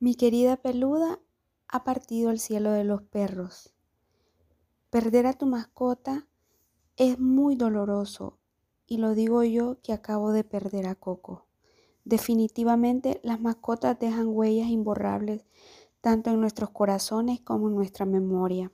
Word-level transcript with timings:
Mi 0.00 0.14
querida 0.14 0.56
peluda 0.56 1.18
ha 1.66 1.82
partido 1.82 2.30
el 2.30 2.38
cielo 2.38 2.70
de 2.70 2.84
los 2.84 3.02
perros. 3.02 3.74
Perder 4.90 5.26
a 5.26 5.32
tu 5.32 5.46
mascota 5.46 6.28
es 6.96 7.18
muy 7.18 7.56
doloroso 7.56 8.38
y 8.86 8.98
lo 8.98 9.16
digo 9.16 9.42
yo 9.42 9.80
que 9.82 9.92
acabo 9.92 10.30
de 10.30 10.44
perder 10.44 10.86
a 10.86 10.94
Coco. 10.94 11.46
Definitivamente 12.04 13.20
las 13.24 13.40
mascotas 13.40 13.98
dejan 13.98 14.28
huellas 14.28 14.68
imborrables 14.68 15.44
tanto 16.00 16.30
en 16.30 16.40
nuestros 16.40 16.70
corazones 16.70 17.40
como 17.40 17.66
en 17.68 17.74
nuestra 17.74 18.06
memoria. 18.06 18.70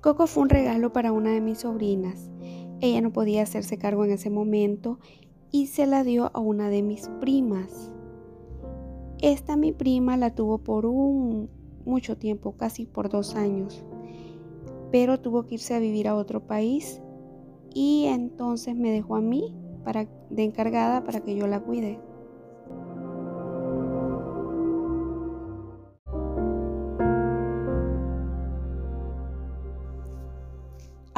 Coco 0.00 0.28
fue 0.28 0.44
un 0.44 0.50
regalo 0.50 0.92
para 0.92 1.10
una 1.10 1.30
de 1.32 1.40
mis 1.40 1.58
sobrinas. 1.58 2.29
Ella 2.80 3.00
no 3.00 3.12
podía 3.12 3.42
hacerse 3.42 3.78
cargo 3.78 4.04
en 4.04 4.12
ese 4.12 4.30
momento 4.30 4.98
y 5.52 5.66
se 5.66 5.86
la 5.86 6.04
dio 6.04 6.30
a 6.34 6.40
una 6.40 6.70
de 6.70 6.82
mis 6.82 7.08
primas. 7.20 7.92
Esta 9.20 9.56
mi 9.56 9.72
prima 9.72 10.16
la 10.16 10.34
tuvo 10.34 10.58
por 10.58 10.86
un 10.86 11.50
mucho 11.84 12.16
tiempo, 12.16 12.56
casi 12.56 12.86
por 12.86 13.08
dos 13.10 13.34
años, 13.34 13.84
pero 14.90 15.20
tuvo 15.20 15.44
que 15.44 15.56
irse 15.56 15.74
a 15.74 15.78
vivir 15.78 16.08
a 16.08 16.14
otro 16.14 16.46
país 16.46 17.02
y 17.74 18.06
entonces 18.06 18.76
me 18.76 18.90
dejó 18.90 19.16
a 19.16 19.20
mí 19.20 19.54
para, 19.84 20.06
de 20.30 20.44
encargada 20.44 21.04
para 21.04 21.20
que 21.20 21.36
yo 21.36 21.46
la 21.46 21.60
cuide. 21.60 21.98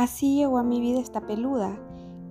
Así 0.03 0.35
llegó 0.35 0.59
a 0.59 0.65
mi 0.65 0.81
vida 0.81 0.99
esta 0.99 1.29
peluda, 1.29 1.79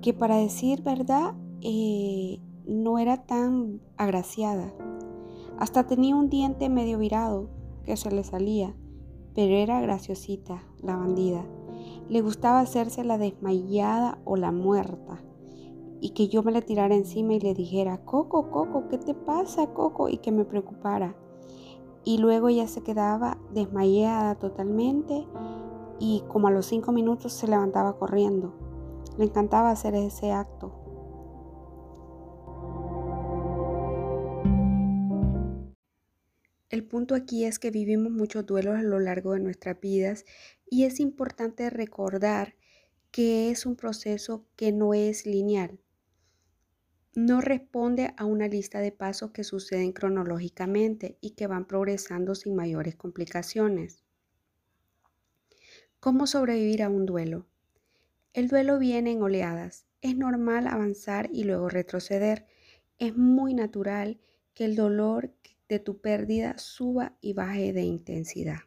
que 0.02 0.14
para 0.14 0.36
decir 0.36 0.84
verdad 0.84 1.36
eh, 1.62 2.42
no 2.66 3.00
era 3.00 3.24
tan 3.26 3.80
agraciada. 3.96 4.74
Hasta 5.58 5.88
tenía 5.88 6.18
un 6.18 6.30
diente 6.30 6.68
medio 6.68 6.98
virado 6.98 7.48
que 7.86 7.96
se 7.96 8.12
le 8.12 8.26
salía, 8.26 8.76
pero 9.34 9.54
era 9.54 9.80
graciosita, 9.80 10.62
la 10.82 10.98
bandida. 10.98 11.46
Le 12.10 12.20
gustaba 12.20 12.60
hacerse 12.60 13.06
la 13.06 13.18
desmayada 13.18 14.20
o 14.26 14.36
la 14.36 14.52
muerta 14.52 15.24
y 16.02 16.10
que 16.10 16.28
yo 16.28 16.44
me 16.44 16.52
la 16.52 16.64
tirara 16.64 16.94
encima 16.94 17.36
y 17.36 17.40
le 17.40 17.54
dijera, 17.54 18.04
Coco, 18.04 18.52
Coco, 18.52 18.90
¿qué 18.90 18.98
te 18.98 19.14
pasa, 19.14 19.68
Coco? 19.68 20.10
Y 20.10 20.18
que 20.18 20.34
me 20.34 20.44
preocupara. 20.44 21.16
Y 22.04 22.18
luego 22.18 22.50
ella 22.50 22.68
se 22.68 22.84
quedaba 22.84 23.38
desmayada 23.54 24.36
totalmente 24.36 25.26
y 26.02 26.24
como 26.28 26.48
a 26.48 26.52
los 26.52 26.66
cinco 26.66 26.92
minutos 26.92 27.32
se 27.32 27.48
levantaba 27.48 27.96
corriendo. 28.00 28.56
Le 29.20 29.26
encantaba 29.26 29.70
hacer 29.70 29.94
ese 29.94 30.32
acto. 30.32 30.82
El 36.70 36.86
punto 36.86 37.14
aquí 37.14 37.46
es 37.46 37.60
que 37.60 37.70
vivimos 37.70 38.12
muchos 38.12 38.48
duelos 38.48 38.80
a 38.80 38.82
lo 38.82 39.00
largo 39.00 39.34
de 39.34 39.42
nuestras 39.42 39.80
vidas 39.80 40.26
y 40.66 40.86
es 40.86 41.00
importante 41.00 41.70
recordar 41.70 42.56
que 43.12 43.52
es 43.52 43.68
un 43.68 43.76
proceso 43.76 44.48
que 44.56 44.72
no 44.72 44.96
es 44.96 45.28
lineal. 45.28 45.80
No 47.14 47.42
responde 47.42 48.16
a 48.18 48.26
una 48.26 48.48
lista 48.48 48.80
de 48.80 48.92
pasos 48.92 49.32
que 49.32 49.44
suceden 49.44 49.92
cronológicamente 49.92 51.18
y 51.22 51.32
que 51.32 51.46
van 51.46 51.68
progresando 51.68 52.34
sin 52.34 52.56
mayores 52.56 52.96
complicaciones. 52.96 54.04
¿Cómo 56.02 56.26
sobrevivir 56.26 56.82
a 56.82 56.90
un 56.90 57.06
duelo? 57.06 57.46
El 58.34 58.48
duelo 58.48 58.80
viene 58.80 59.12
en 59.12 59.22
oleadas. 59.22 59.86
Es 60.02 60.18
normal 60.18 60.66
avanzar 60.66 61.30
y 61.32 61.44
luego 61.44 61.70
retroceder. 61.70 62.48
Es 62.98 63.16
muy 63.16 63.54
natural 63.54 64.20
que 64.56 64.66
el 64.66 64.76
dolor 64.76 65.32
de 65.70 65.78
tu 65.78 66.02
pérdida 66.02 66.58
suba 66.58 67.16
y 67.22 67.34
baje 67.34 67.72
de 67.72 67.84
intensidad. 67.84 68.62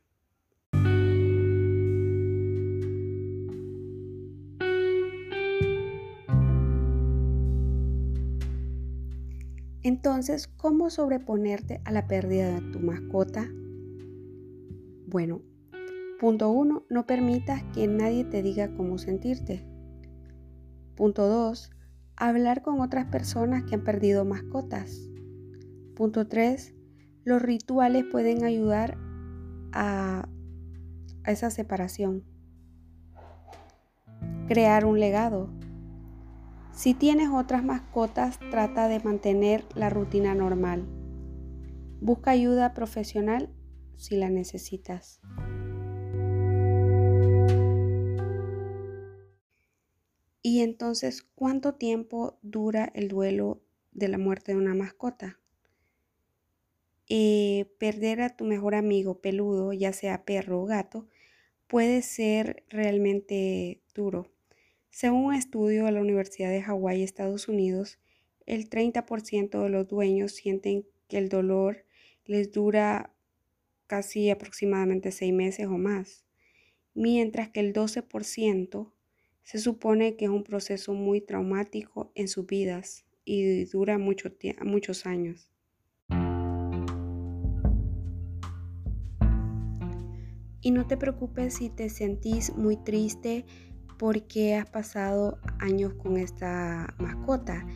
Entonces, 9.83 10.47
¿cómo 10.47 10.89
sobreponerte 10.89 11.81
a 11.85 11.91
la 11.91 12.07
pérdida 12.07 12.61
de 12.61 12.71
tu 12.71 12.79
mascota? 12.79 13.51
Bueno, 15.09 15.43
Punto 16.21 16.51
1. 16.51 16.87
No 16.89 17.07
permitas 17.07 17.63
que 17.75 17.89
nadie 17.89 18.25
te 18.25 18.43
diga 18.43 18.73
cómo 18.77 18.99
sentirte. 18.99 19.67
Punto 20.95 21.27
2. 21.29 21.71
Hablar 22.17 22.63
con 22.63 22.81
otras 22.81 23.07
personas 23.07 23.65
que 23.65 23.75
han 23.75 23.83
perdido 23.83 24.25
mascotas. 24.25 25.11
Punto 25.97 26.29
3. 26.29 26.75
Los 27.25 27.43
rituales 27.43 28.05
pueden 28.11 28.45
ayudar 28.45 28.97
a, 29.73 30.29
a 31.25 31.31
esa 31.33 31.51
separación. 31.51 32.23
Crear 34.47 34.85
un 34.85 35.01
legado. 35.01 35.51
Si 36.71 36.95
tienes 36.95 37.29
otras 37.31 37.65
mascotas, 37.65 38.39
trata 38.51 38.87
de 38.87 39.01
mantener 39.01 39.65
la 39.75 39.91
rutina 39.91 40.35
normal. 40.35 40.87
Busca 42.01 42.31
ayuda 42.31 42.73
profesional 42.73 43.51
si 43.97 44.17
la 44.17 44.31
necesitas. 44.31 45.21
Y 50.47 50.61
entonces, 50.61 51.23
¿cuánto 51.23 51.73
tiempo 51.73 52.39
dura 52.43 52.93
el 52.95 53.09
duelo 53.09 53.63
de 53.93 54.09
la 54.09 54.19
muerte 54.19 54.53
de 54.53 54.59
una 54.59 54.75
mascota? 54.75 55.41
Eh, 57.09 57.65
perder 57.79 58.21
a 58.21 58.37
tu 58.37 58.45
mejor 58.45 58.75
amigo 58.75 59.23
peludo, 59.23 59.73
ya 59.73 59.95
sea 59.95 60.27
perro 60.27 60.61
o 60.61 60.67
gato, 60.67 61.09
puede 61.67 62.03
ser 62.03 62.63
realmente 62.69 63.81
duro. 63.95 64.31
Según 64.91 65.25
un 65.25 65.35
estudio 65.35 65.87
de 65.87 65.93
la 65.93 66.03
Universidad 66.03 66.51
de 66.51 66.61
Hawái, 66.61 67.03
Estados 67.03 67.49
Unidos, 67.49 67.99
el 68.45 68.69
30% 68.69 69.63
de 69.63 69.71
los 69.71 69.89
dueños 69.89 70.33
sienten 70.33 70.87
que 71.09 71.17
el 71.17 71.31
dolor 71.31 71.87
les 72.27 72.53
dura 72.53 73.15
casi 73.87 74.29
aproximadamente 74.29 75.11
seis 75.11 75.33
meses 75.33 75.69
o 75.69 75.79
más, 75.79 76.27
mientras 76.93 77.49
que 77.49 77.61
el 77.61 77.73
12% 77.73 78.94
se 79.45 79.59
supone 79.59 80.17
que 80.17 80.25
es 80.25 80.31
un 80.31 80.43
proceso 80.43 80.95
muy 80.95 81.21
traumático 81.21 82.11
en 82.15 82.29
sus 82.29 82.47
vidas 82.47 83.05
y 83.25 83.65
dura 83.67 83.99
mucho 83.99 84.31
muchos 84.65 85.07
años. 85.07 85.51
Y 90.61 90.71
no 90.71 90.87
te 90.87 90.97
preocupes 90.97 91.55
si 91.55 91.69
te 91.69 91.91
sentís 91.91 92.57
muy 92.57 92.79
triste 92.79 93.45
porque 93.99 94.55
has 94.55 94.69
pasado 94.71 95.39
años 95.61 95.93
con 95.95 96.17
esta 96.17 96.95
mascota 96.99 97.67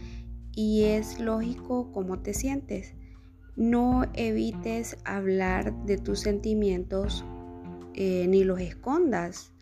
y 0.54 0.84
es 0.84 1.20
lógico 1.20 1.92
cómo 1.92 2.20
te 2.20 2.32
sientes. 2.32 2.94
No 3.56 4.04
evites 4.14 4.96
hablar 5.04 5.74
de 5.84 5.98
tus 5.98 6.20
sentimientos 6.20 7.24
eh, 7.94 8.26
ni 8.26 8.42
los 8.42 8.58
escondas. 8.60 9.52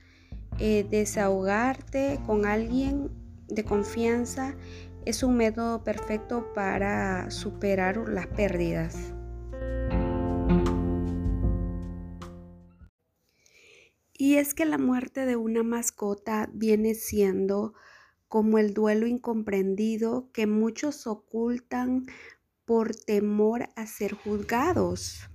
Eh, 0.59 0.87
desahogarte 0.89 2.19
con 2.27 2.47
alguien 2.47 3.11
de 3.49 3.65
confianza 3.65 4.55
es 5.05 5.23
un 5.23 5.37
método 5.37 5.85
perfecto 5.85 6.53
para 6.55 7.31
superar 7.31 8.09
las 8.09 8.27
pérdidas. 8.27 9.13
Y 14.15 14.37
es 14.37 14.55
que 14.55 14.65
la 14.65 14.79
muerte 14.79 15.27
de 15.27 15.37
una 15.37 15.63
mascota 15.63 16.49
viene 16.55 16.95
siendo 16.95 17.75
como 18.29 18.59
el 18.59 18.73
duelo 18.73 19.07
incomprendido 19.07 20.31
que 20.33 20.47
muchos 20.47 21.07
ocultan 21.07 22.07
por 22.65 22.97
temor 22.97 23.69
a 23.77 23.87
ser 23.87 24.15
juzgados. 24.15 25.29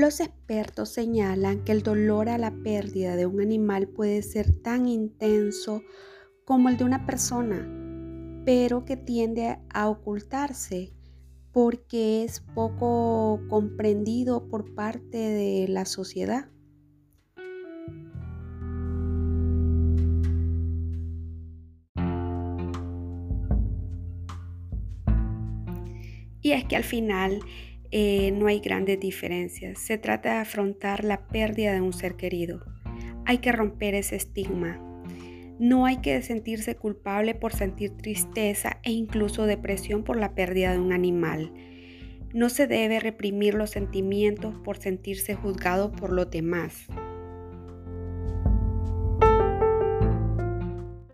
Los 0.00 0.20
expertos 0.20 0.88
señalan 0.88 1.62
que 1.62 1.72
el 1.72 1.82
dolor 1.82 2.30
a 2.30 2.38
la 2.38 2.52
pérdida 2.62 3.16
de 3.16 3.26
un 3.26 3.42
animal 3.42 3.86
puede 3.86 4.22
ser 4.22 4.50
tan 4.50 4.88
intenso 4.88 5.82
como 6.46 6.70
el 6.70 6.78
de 6.78 6.84
una 6.84 7.04
persona, 7.04 7.68
pero 8.46 8.86
que 8.86 8.96
tiende 8.96 9.58
a 9.68 9.90
ocultarse 9.90 10.94
porque 11.52 12.24
es 12.24 12.40
poco 12.40 13.42
comprendido 13.50 14.48
por 14.48 14.74
parte 14.74 15.18
de 15.18 15.68
la 15.68 15.84
sociedad. 15.84 16.48
Y 26.40 26.52
es 26.52 26.64
que 26.64 26.76
al 26.76 26.84
final 26.84 27.40
eh, 27.92 28.30
no 28.32 28.46
hay 28.46 28.60
grandes 28.60 29.00
diferencias. 29.00 29.78
Se 29.78 29.98
trata 29.98 30.34
de 30.34 30.38
afrontar 30.40 31.04
la 31.04 31.26
pérdida 31.26 31.72
de 31.72 31.80
un 31.80 31.92
ser 31.92 32.16
querido. 32.16 32.64
Hay 33.26 33.38
que 33.38 33.52
romper 33.52 33.94
ese 33.94 34.16
estigma. 34.16 34.80
No 35.58 35.84
hay 35.86 35.98
que 35.98 36.22
sentirse 36.22 36.74
culpable 36.76 37.34
por 37.34 37.52
sentir 37.52 37.96
tristeza 37.96 38.78
e 38.82 38.92
incluso 38.92 39.44
depresión 39.44 40.04
por 40.04 40.16
la 40.16 40.34
pérdida 40.34 40.72
de 40.72 40.78
un 40.78 40.92
animal. 40.92 41.52
No 42.32 42.48
se 42.48 42.66
debe 42.66 43.00
reprimir 43.00 43.54
los 43.54 43.70
sentimientos 43.70 44.54
por 44.64 44.78
sentirse 44.78 45.34
juzgado 45.34 45.92
por 45.92 46.12
los 46.12 46.30
demás. 46.30 46.86